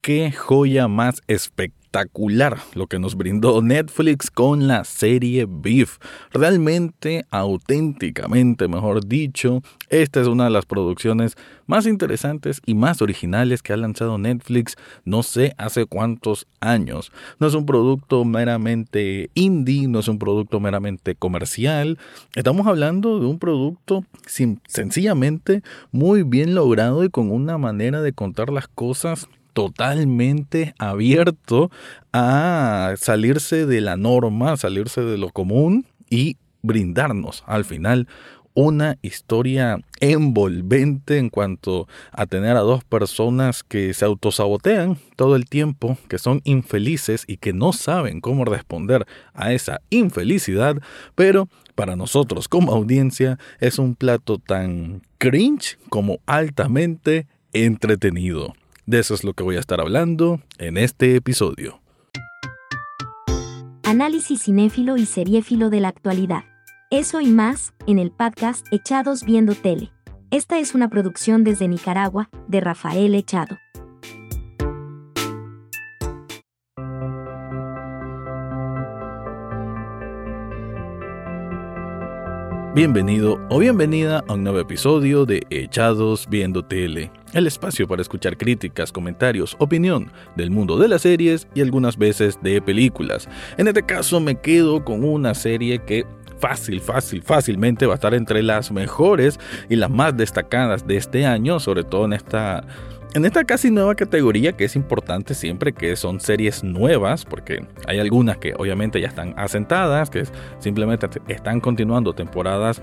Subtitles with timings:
[0.00, 1.78] qué joya más espectacular
[2.74, 5.98] lo que nos brindó Netflix con la serie Beef.
[6.32, 11.34] Realmente, auténticamente, mejor dicho, esta es una de las producciones
[11.66, 17.10] más interesantes y más originales que ha lanzado Netflix no sé hace cuántos años.
[17.40, 21.98] No es un producto meramente indie, no es un producto meramente comercial.
[22.34, 24.04] Estamos hablando de un producto
[24.66, 29.28] sencillamente muy bien logrado y con una manera de contar las cosas
[29.58, 31.68] totalmente abierto
[32.12, 38.06] a salirse de la norma, salirse de lo común y brindarnos al final
[38.54, 45.48] una historia envolvente en cuanto a tener a dos personas que se autosabotean todo el
[45.48, 50.76] tiempo, que son infelices y que no saben cómo responder a esa infelicidad,
[51.16, 58.54] pero para nosotros como audiencia es un plato tan cringe como altamente entretenido.
[58.88, 61.82] De eso es lo que voy a estar hablando en este episodio.
[63.82, 66.44] Análisis cinéfilo y seriéfilo de la actualidad.
[66.90, 69.92] Eso y más, en el podcast Echados Viendo Tele.
[70.30, 73.58] Esta es una producción desde Nicaragua, de Rafael Echado.
[82.78, 88.38] Bienvenido o bienvenida a un nuevo episodio de Echados Viendo Tele el espacio para escuchar
[88.38, 93.28] críticas, comentarios, opinión del mundo de las series y algunas veces de películas.
[93.56, 96.06] En este caso me quedo con una serie que
[96.38, 101.26] fácil, fácil, fácilmente va a estar entre las mejores y las más destacadas de este
[101.26, 102.62] año, sobre todo en esta
[103.14, 107.98] en esta casi nueva categoría que es importante siempre que son series nuevas, porque hay
[107.98, 110.24] algunas que obviamente ya están asentadas, que
[110.58, 112.82] simplemente están continuando temporadas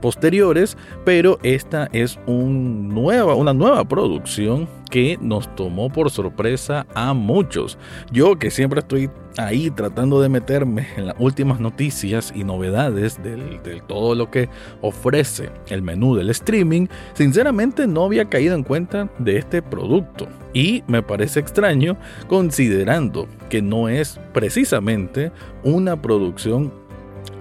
[0.00, 7.78] posteriores, pero esta es una nueva producción que nos tomó por sorpresa a muchos.
[8.12, 13.82] Yo que siempre estoy ahí tratando de meterme en las últimas noticias y novedades de
[13.88, 14.50] todo lo que
[14.82, 20.28] ofrece el menú del streaming, sinceramente no había caído en cuenta de este producto.
[20.52, 21.96] Y me parece extraño
[22.28, 25.32] considerando que no es precisamente
[25.64, 26.70] una producción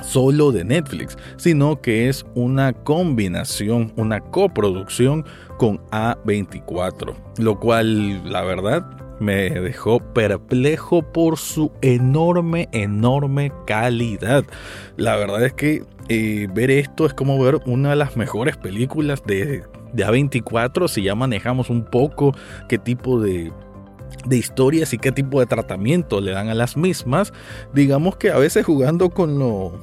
[0.01, 5.25] solo de Netflix, sino que es una combinación, una coproducción
[5.57, 8.85] con A24, lo cual la verdad
[9.19, 14.43] me dejó perplejo por su enorme, enorme calidad.
[14.97, 19.23] La verdad es que eh, ver esto es como ver una de las mejores películas
[19.25, 19.63] de,
[19.93, 22.33] de A24 si ya manejamos un poco
[22.67, 23.53] qué tipo de
[24.25, 27.33] de historias y qué tipo de tratamiento le dan a las mismas,
[27.73, 29.73] digamos que a veces jugando con lo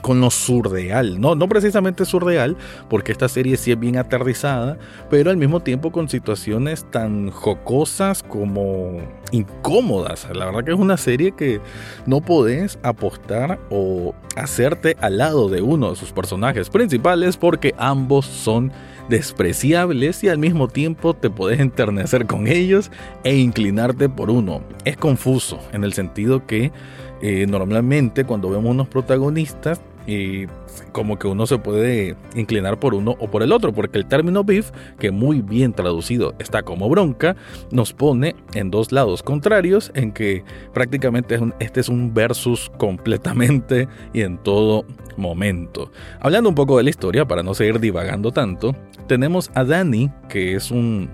[0.00, 2.56] con lo surreal, no, no precisamente surreal,
[2.88, 4.78] porque esta serie sí es bien aterrizada,
[5.08, 8.98] pero al mismo tiempo con situaciones tan jocosas como
[9.30, 10.26] incómodas.
[10.34, 11.60] La verdad que es una serie que
[12.06, 18.26] no podés apostar o hacerte al lado de uno de sus personajes principales porque ambos
[18.26, 18.72] son
[19.10, 22.90] despreciables y al mismo tiempo te puedes enternecer con ellos
[23.24, 24.62] e inclinarte por uno.
[24.86, 26.72] Es confuso en el sentido que
[27.20, 30.48] eh, normalmente cuando vemos unos protagonistas y
[30.90, 34.42] como que uno se puede inclinar por uno o por el otro, porque el término
[34.42, 37.36] beef, que muy bien traducido está como bronca,
[37.70, 40.42] nos pone en dos lados contrarios, en que
[40.74, 44.84] prácticamente este es un versus completamente y en todo
[45.16, 45.92] momento.
[46.18, 48.74] Hablando un poco de la historia, para no seguir divagando tanto,
[49.06, 51.08] tenemos a Danny, que es un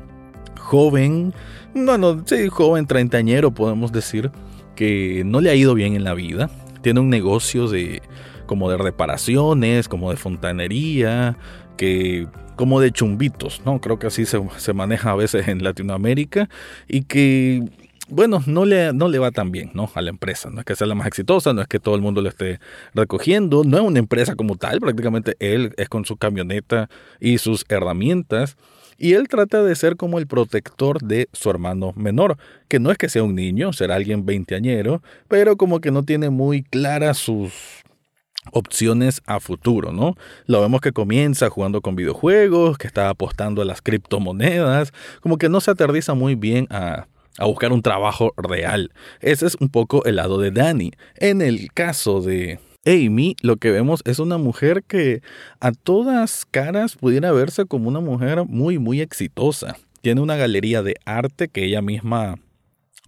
[0.58, 1.34] joven,
[1.74, 4.30] bueno, sí, joven treintañero podemos decir,
[4.74, 6.48] que no le ha ido bien en la vida,
[6.82, 8.00] tiene un negocio de
[8.46, 11.36] como de reparaciones, como de fontanería,
[11.76, 12.26] que
[12.56, 13.80] como de chumbitos, ¿no?
[13.80, 16.48] Creo que así se, se maneja a veces en Latinoamérica
[16.88, 17.62] y que
[18.08, 19.90] bueno, no le, no le va tan bien, ¿no?
[19.94, 20.48] A la empresa.
[20.50, 22.60] No es que sea la más exitosa, no es que todo el mundo lo esté
[22.94, 26.88] recogiendo, no es una empresa como tal, prácticamente él es con su camioneta
[27.20, 28.56] y sus herramientas.
[28.98, 32.96] Y él trata de ser como el protector de su hermano menor, que no es
[32.96, 37.52] que sea un niño, será alguien veinteañero, pero como que no tiene muy claras sus
[38.52, 40.14] opciones a futuro, ¿no?
[40.46, 45.48] Lo vemos que comienza jugando con videojuegos, que está apostando a las criptomonedas, como que
[45.48, 47.06] no se aterriza muy bien a,
[47.40, 48.92] buscar un trabajo real.
[49.20, 50.92] Ese es un poco el lado de Danny.
[51.16, 55.20] En el caso de Amy, lo que vemos es una mujer que
[55.60, 59.76] a todas caras pudiera verse como una mujer muy, muy exitosa.
[60.00, 62.36] Tiene una galería de arte que ella misma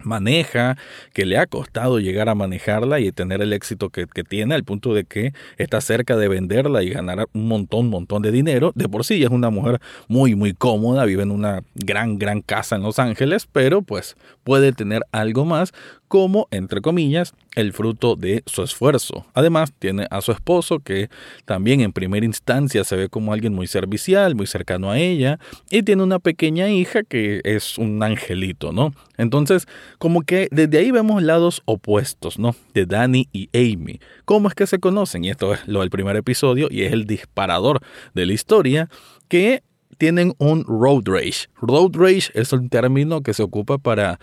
[0.01, 0.77] maneja,
[1.13, 4.95] que le ha costado llegar a manejarla y tener el éxito que, tiene, al punto
[4.95, 8.73] de que está cerca de venderla y ganar un montón, montón de dinero.
[8.75, 12.77] De por sí es una mujer muy, muy cómoda, vive en una gran, gran casa
[12.77, 14.17] en Los Ángeles, pero pues
[14.49, 15.75] puede tener algo más
[16.09, 19.27] como, entre comillas, el fruto de su esfuerzo.
[19.35, 21.11] Además, tiene a su esposo, que
[21.45, 25.39] también en primera instancia se ve como alguien muy servicial, muy cercano a ella,
[25.71, 28.95] y tiene una pequeña hija que es un angelito, ¿no?
[29.19, 29.67] Entonces,
[29.99, 32.57] como que desde ahí vemos lados opuestos, ¿no?
[32.73, 34.01] De Danny y Amy.
[34.25, 35.25] ¿Cómo es que se conocen?
[35.25, 37.81] Y esto es lo del primer episodio y es el disparador
[38.15, 38.89] de la historia
[39.29, 39.63] que
[39.97, 41.49] tienen un road rage.
[41.61, 44.19] Road rage es un término que se ocupa para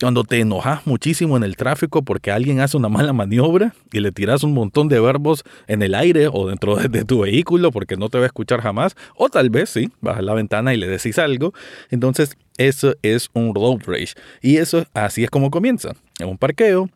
[0.00, 4.12] cuando te enojas muchísimo en el tráfico porque alguien hace una mala maniobra y le
[4.12, 8.08] tiras un montón de verbos en el aire o dentro de, tu vehículo porque no
[8.08, 11.18] te va a escuchar jamás, o tal vez sí, bajas la ventana y le decís
[11.18, 11.52] algo.
[11.90, 14.14] Entonces, eso es un road rage.
[14.40, 15.92] Y eso así es como comienza.
[16.18, 16.88] En un parqueo,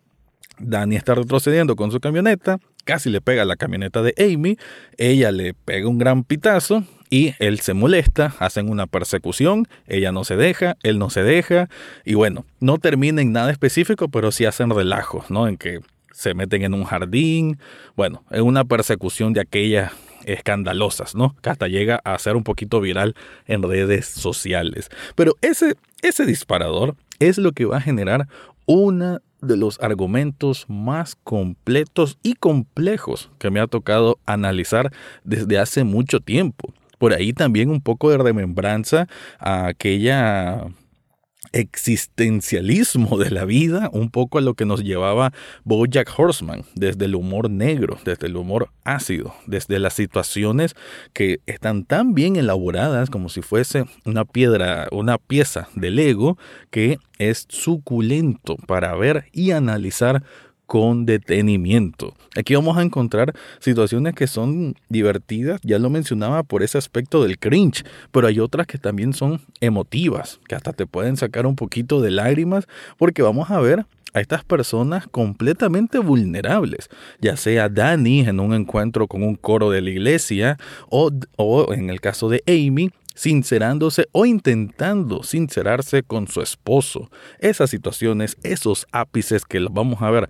[0.58, 4.56] Dani está retrocediendo con su camioneta, casi le pega la camioneta de Amy,
[4.96, 10.24] ella le pega un gran pitazo y él se molesta, hacen una persecución, ella no
[10.24, 11.68] se deja, él no se deja,
[12.04, 15.46] y bueno, no termina en nada específico, pero sí hacen relajos, ¿no?
[15.48, 15.80] En que
[16.12, 17.58] se meten en un jardín,
[17.96, 19.92] bueno, en una persecución de aquellas
[20.24, 21.36] escandalosas, ¿no?
[21.42, 23.14] Que hasta llega a ser un poquito viral
[23.46, 24.88] en redes sociales.
[25.14, 28.28] Pero ese, ese disparador es lo que va a generar
[28.66, 34.90] una de los argumentos más completos y complejos que me ha tocado analizar
[35.24, 36.72] desde hace mucho tiempo
[37.04, 39.08] por ahí también un poco de remembranza
[39.38, 40.68] a aquella
[41.52, 45.34] existencialismo de la vida, un poco a lo que nos llevaba
[45.64, 50.76] Bojack Horseman, desde el humor negro, desde el humor ácido, desde las situaciones
[51.12, 56.38] que están tan bien elaboradas como si fuese una piedra, una pieza de Lego
[56.70, 60.22] que es suculento para ver y analizar
[60.66, 62.14] con detenimiento.
[62.36, 67.38] Aquí vamos a encontrar situaciones que son divertidas, ya lo mencionaba por ese aspecto del
[67.38, 72.00] cringe, pero hay otras que también son emotivas, que hasta te pueden sacar un poquito
[72.00, 72.66] de lágrimas,
[72.98, 76.88] porque vamos a ver a estas personas completamente vulnerables,
[77.20, 80.56] ya sea Danny en un encuentro con un coro de la iglesia
[80.88, 87.10] o, o en el caso de Amy sincerándose o intentando sincerarse con su esposo.
[87.38, 90.28] Esas situaciones, esos ápices que los vamos a ver,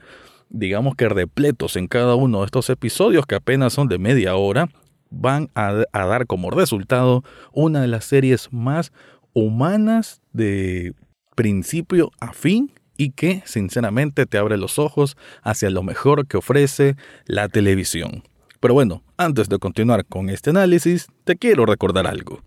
[0.50, 4.69] digamos que repletos en cada uno de estos episodios que apenas son de media hora,
[5.10, 7.22] van a, a dar como resultado
[7.52, 8.92] una de las series más
[9.32, 10.92] humanas de
[11.34, 16.96] principio a fin y que sinceramente te abre los ojos hacia lo mejor que ofrece
[17.26, 18.22] la televisión.
[18.60, 22.40] Pero bueno, antes de continuar con este análisis, te quiero recordar algo.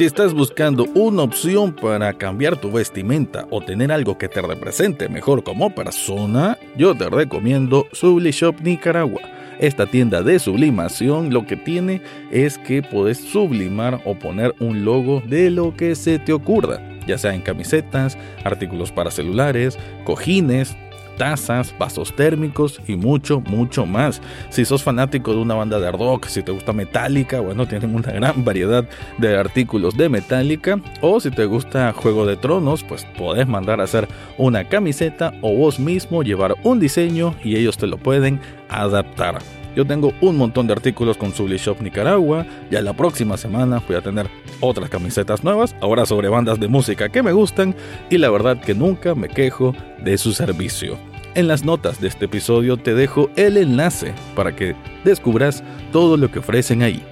[0.00, 5.10] Si estás buscando una opción para cambiar tu vestimenta o tener algo que te represente
[5.10, 9.20] mejor como persona, yo te recomiendo Sublishop Nicaragua.
[9.58, 12.00] Esta tienda de sublimación lo que tiene
[12.30, 17.18] es que puedes sublimar o poner un logo de lo que se te ocurra, ya
[17.18, 20.78] sea en camisetas, artículos para celulares, cojines,
[21.20, 24.22] tazas, vasos térmicos y mucho, mucho más.
[24.48, 28.10] Si sos fanático de una banda de rock, si te gusta Metallica, bueno, tienen una
[28.10, 28.88] gran variedad
[29.18, 30.80] de artículos de Metallica.
[31.02, 34.08] O si te gusta Juego de Tronos, pues podés mandar a hacer
[34.38, 38.40] una camiseta o vos mismo llevar un diseño y ellos te lo pueden
[38.70, 39.40] adaptar.
[39.76, 42.46] Yo tengo un montón de artículos con Shop Nicaragua.
[42.70, 44.26] Ya la próxima semana voy a tener
[44.60, 47.74] otras camisetas nuevas, ahora sobre bandas de música que me gustan
[48.08, 51.09] y la verdad que nunca me quejo de su servicio.
[51.36, 56.28] En las notas de este episodio te dejo el enlace para que descubras todo lo
[56.32, 57.04] que ofrecen ahí.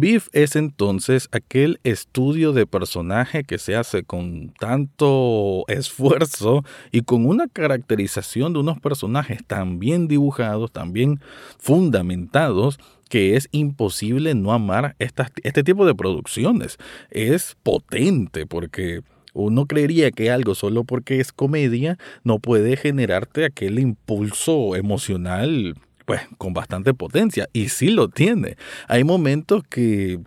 [0.00, 7.26] Beef es entonces aquel estudio de personaje que se hace con tanto esfuerzo y con
[7.26, 11.20] una caracterización de unos personajes tan bien dibujados, tan bien
[11.58, 16.78] fundamentados, que es imposible no amar este tipo de producciones.
[17.10, 19.02] Es potente porque
[19.34, 25.74] uno creería que algo solo porque es comedia no puede generarte aquel impulso emocional
[26.04, 28.56] pues con bastante potencia y sí lo tiene.
[28.88, 30.20] Hay momentos que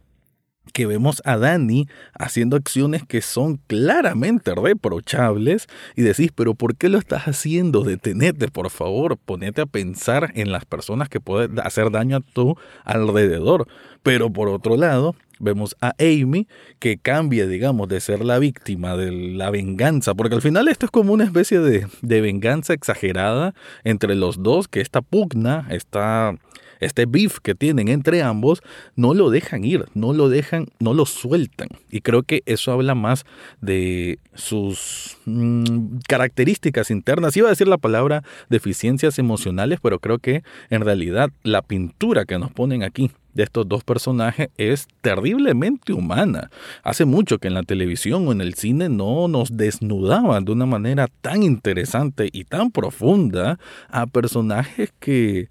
[0.71, 6.89] que vemos a Dani haciendo acciones que son claramente reprochables y decís, pero ¿por qué
[6.89, 7.83] lo estás haciendo?
[7.83, 12.55] Detenete, por favor, ponete a pensar en las personas que pueden hacer daño a tu
[12.83, 13.67] alrededor.
[14.03, 16.47] Pero por otro lado, vemos a Amy
[16.79, 20.91] que cambia, digamos, de ser la víctima de la venganza, porque al final esto es
[20.91, 26.35] como una especie de, de venganza exagerada entre los dos, que esta pugna, está
[26.81, 28.61] este beef que tienen entre ambos,
[28.95, 31.69] no lo dejan ir, no lo dejan, no lo sueltan.
[31.89, 33.25] Y creo que eso habla más
[33.61, 37.37] de sus mm, características internas.
[37.37, 42.37] Iba a decir la palabra deficiencias emocionales, pero creo que en realidad la pintura que
[42.37, 46.49] nos ponen aquí de estos dos personajes es terriblemente humana.
[46.83, 50.65] Hace mucho que en la televisión o en el cine no nos desnudaban de una
[50.65, 53.59] manera tan interesante y tan profunda
[53.89, 55.49] a personajes que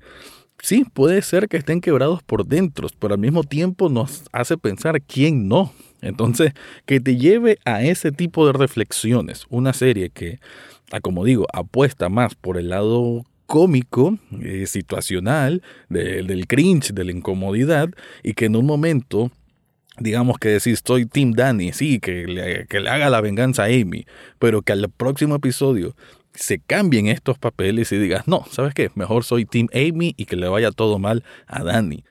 [0.62, 5.00] sí, puede ser que estén quebrados por dentro, pero al mismo tiempo nos hace pensar
[5.02, 5.72] quién no.
[6.02, 6.52] Entonces,
[6.86, 10.38] que te lleve a ese tipo de reflexiones, una serie que,
[10.92, 17.12] ah, como digo, apuesta más por el lado cómico, eh, situacional, del cringe, de la
[17.12, 17.90] incomodidad,
[18.22, 19.30] y que en un momento
[19.98, 24.06] digamos que decís, soy Team Danny, sí, que le haga la venganza a Amy,
[24.38, 25.94] pero que al próximo episodio
[26.34, 28.90] se cambien estos papeles y digas, no, ¿sabes qué?
[28.94, 32.04] Mejor soy Team Amy y que le vaya todo mal a Danny.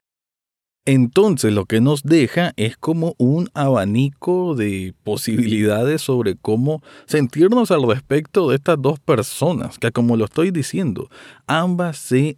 [0.86, 7.88] Entonces lo que nos deja es como un abanico de posibilidades sobre cómo sentirnos al
[7.88, 11.10] respecto de estas dos personas, que como lo estoy diciendo,
[11.46, 12.38] ambas se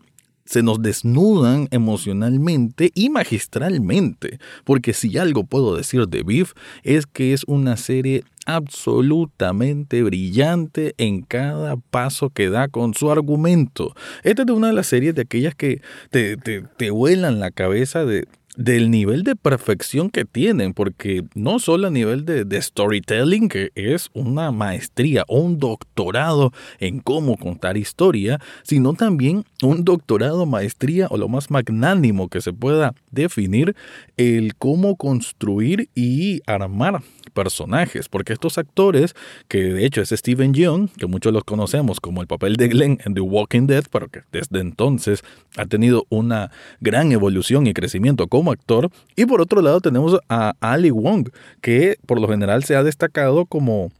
[0.51, 4.37] se nos desnudan emocionalmente y magistralmente.
[4.65, 6.51] Porque si algo puedo decir de Beef
[6.83, 13.95] es que es una serie absolutamente brillante en cada paso que da con su argumento.
[14.23, 18.03] Esta es una de las series de aquellas que te, te, te vuelan la cabeza
[18.03, 23.71] de del nivel de perfección que tienen, porque no solo a nivel de, storytelling, que
[23.75, 31.07] es una maestría o un doctorado en cómo contar historia, sino también un doctorado, maestría
[31.09, 33.75] o lo más magnánimo que se pueda definir,
[34.17, 37.01] el cómo construir y armar
[37.33, 39.15] personajes, porque estos actores,
[39.47, 42.99] que de hecho es Steven Yeun, que muchos los conocemos como el papel de Glenn
[43.05, 45.23] en The Walking Dead, pero que desde entonces
[45.55, 50.53] ha tenido una gran evolución y crecimiento como actor, y por otro lado tenemos a
[50.61, 51.29] Ali Wong,
[51.61, 53.91] que por lo general se ha destacado como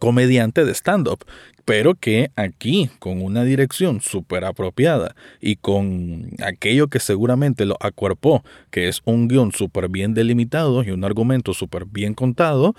[0.00, 1.24] comediante de stand-up,
[1.64, 8.42] pero que aquí, con una dirección súper apropiada y con aquello que seguramente lo acuerpó,
[8.70, 12.74] que es un guion súper bien delimitado y un argumento súper bien contado,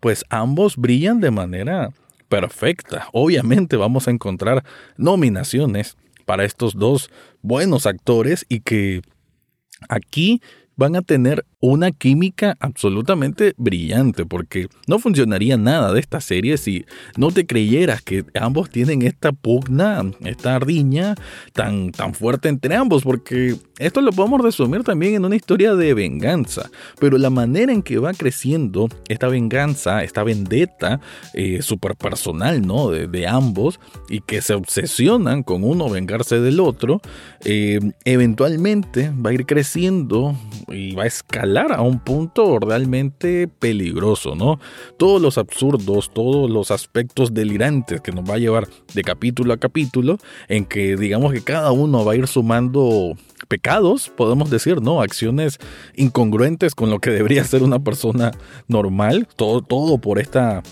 [0.00, 1.90] pues ambos brillan de manera
[2.28, 3.08] perfecta.
[3.12, 4.64] Obviamente vamos a encontrar
[4.96, 7.10] nominaciones para estos dos
[7.42, 9.02] buenos actores y que
[9.88, 10.40] aquí
[10.80, 16.86] van a tener una química absolutamente brillante, porque no funcionaría nada de esta serie si
[17.18, 21.16] no te creyeras que ambos tienen esta pugna, esta riña
[21.52, 25.92] tan, tan fuerte entre ambos, porque esto lo podemos resumir también en una historia de
[25.92, 31.00] venganza, pero la manera en que va creciendo esta venganza, esta vendetta
[31.34, 32.90] eh, super personal, ¿no?
[32.90, 37.02] De, ambos y que se obsesionan con uno vengarse del otro,
[37.44, 40.34] eh, eventualmente va a ir creciendo
[40.70, 44.60] y va a escalar a un punto realmente peligroso, ¿no?
[44.96, 49.56] Todos los absurdos, todos los aspectos delirantes que nos va a llevar de capítulo a
[49.56, 53.14] capítulo, en que digamos que cada uno va a ir sumando
[53.48, 55.02] pecados, podemos decir, ¿no?
[55.02, 55.58] Acciones
[55.96, 58.30] incongruentes con lo que debería ser una persona
[58.68, 60.62] normal, todo, todo por esta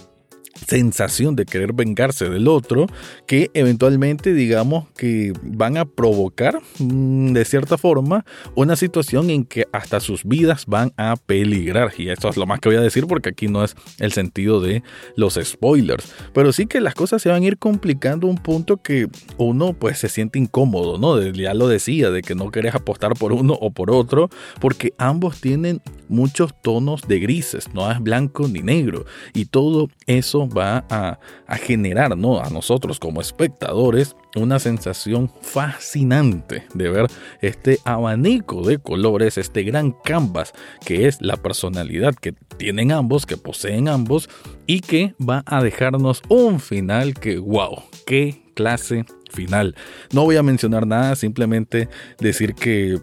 [0.67, 2.87] sensación de querer vengarse del otro
[3.27, 8.25] que eventualmente digamos que van a provocar mm, de cierta forma
[8.55, 11.93] una situación en que hasta sus vidas van a peligrar.
[11.97, 14.61] Y esto es lo más que voy a decir porque aquí no es el sentido
[14.61, 14.83] de
[15.17, 16.13] los spoilers.
[16.35, 19.99] Pero sí que las cosas se van a ir complicando un punto que uno pues
[19.99, 23.71] se siente incómodo no ya lo decía de que no querés apostar por uno o
[23.71, 24.29] por otro
[24.61, 29.05] porque ambos tienen muchos tonos de grises no es blanco ni negro.
[29.35, 31.19] Y todo eso va a,
[31.57, 32.41] generar ¿no?
[32.41, 37.07] a nosotros como espectadores una sensación fascinante de ver
[37.41, 40.53] este abanico de colores, este gran canvas
[40.85, 44.29] que es la personalidad que tienen ambos, que poseen ambos
[44.67, 49.75] y que va a dejarnos un final que, wow, qué clase final.
[50.13, 51.89] No voy a mencionar nada, simplemente
[52.19, 52.99] decir que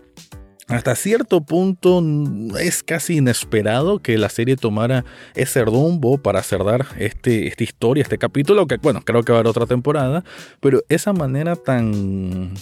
[0.67, 2.01] hasta cierto punto
[2.59, 5.05] es casi inesperado que la serie tomara
[5.35, 9.41] ese rumbo para cerrar este, esta historia, este capítulo, que bueno, creo que va a
[9.41, 10.23] haber otra temporada,
[10.61, 12.53] pero esa manera tan mm,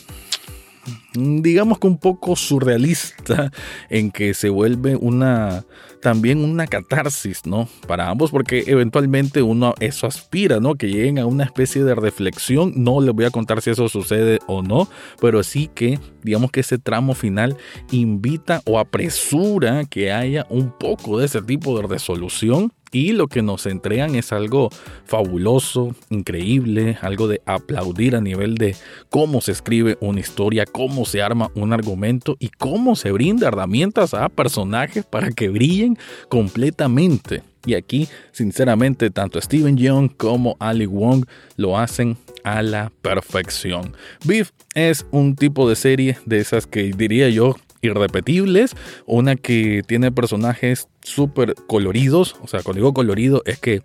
[1.13, 3.51] digamos que un poco surrealista,
[3.89, 5.65] en que se vuelve una
[6.03, 7.69] también una catarsis, ¿no?
[7.87, 10.75] Para ambos, porque eventualmente uno eso aspira, ¿no?
[10.75, 12.73] Que lleguen a una especie de reflexión.
[12.75, 14.89] No les voy a contar si eso sucede o no,
[15.21, 17.55] pero sí que, digamos que ese tramo final
[17.89, 23.41] invita o apresura que haya un poco de ese tipo de resolución y lo que
[23.41, 24.69] nos entregan es algo
[25.05, 28.75] fabuloso, increíble, algo de aplaudir a nivel de
[29.09, 30.65] cómo se escribe una historia,
[31.05, 35.97] se arma un argumento y cómo se brinda herramientas a personajes para que brillen
[36.29, 37.43] completamente.
[37.65, 43.95] Y aquí, sinceramente, tanto Steven Young como Ali Wong lo hacen a la perfección.
[44.25, 50.11] Beef es un tipo de serie de esas que diría yo irrepetibles, una que tiene
[50.11, 53.81] personajes súper coloridos, o sea, cuando digo colorido es que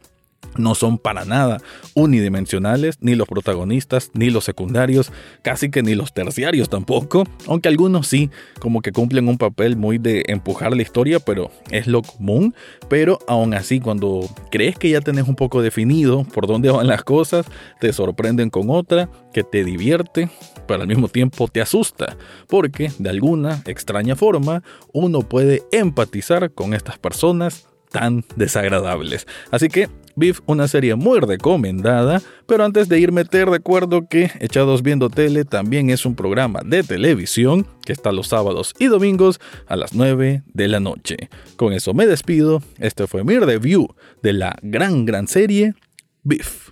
[0.56, 1.58] no son para nada
[1.94, 8.06] unidimensionales, ni los protagonistas, ni los secundarios, casi que ni los terciarios tampoco, aunque algunos
[8.06, 12.54] sí, como que cumplen un papel muy de empujar la historia, pero es lo común,
[12.88, 17.04] pero aún así cuando crees que ya tenés un poco definido por dónde van las
[17.04, 17.46] cosas,
[17.80, 20.28] te sorprenden con otra que te divierte,
[20.66, 22.16] pero al mismo tiempo te asusta,
[22.48, 29.26] porque de alguna extraña forma uno puede empatizar con estas personas tan desagradables.
[29.50, 34.82] Así que Beef, una serie muy recomendada, pero antes de irme te recuerdo que Echados
[34.82, 39.76] Viendo Tele también es un programa de televisión que está los sábados y domingos a
[39.76, 41.30] las 9 de la noche.
[41.56, 45.74] Con eso me despido, este fue mi review de la gran gran serie
[46.22, 46.70] Beef.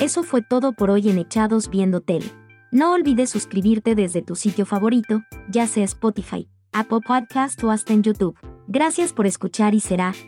[0.00, 2.26] Eso fue todo por hoy en Echados Viendo Tele.
[2.70, 8.02] No olvides suscribirte desde tu sitio favorito, ya sea Spotify, Apple Podcast o hasta en
[8.02, 8.36] YouTube.
[8.68, 10.12] Gracias por escuchar y será